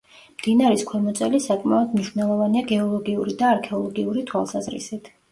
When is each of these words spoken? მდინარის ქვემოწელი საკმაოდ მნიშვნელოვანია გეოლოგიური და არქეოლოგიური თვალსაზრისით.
მდინარის 0.35 0.83
ქვემოწელი 0.91 1.41
საკმაოდ 1.47 1.91
მნიშვნელოვანია 1.97 2.63
გეოლოგიური 2.71 3.35
და 3.41 3.51
არქეოლოგიური 3.57 4.25
თვალსაზრისით. 4.33 5.11